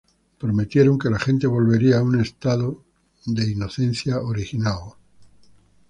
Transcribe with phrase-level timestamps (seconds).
[0.39, 2.83] Prometieron que la gente volvería a un estado
[3.23, 4.95] de inocencia original.